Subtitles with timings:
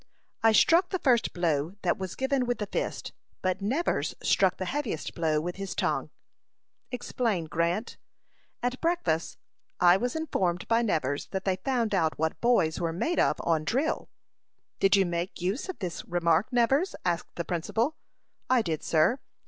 [0.41, 3.13] "I struck the first blow that was given with the fist,
[3.43, 6.09] but Nevers struck the heaviest blow with his tongue."
[6.89, 7.97] "Explain, Grant."
[8.63, 9.37] "At breakfast
[9.79, 13.63] I was informed by Nevers that they found out what boys were made of on
[13.63, 14.09] drill."
[14.79, 17.95] "Did you make use of this remark, Nevers?" asked the principal.
[18.49, 19.19] "I did, sir."